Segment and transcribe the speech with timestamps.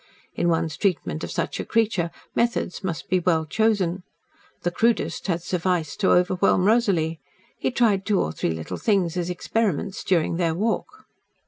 [0.33, 4.01] In one's treatment of such a creature, methods must be well chosen.
[4.63, 7.19] The crudest had sufficed to overwhelm Rosalie.
[7.59, 11.05] He tried two or three little things as experiments during their walk.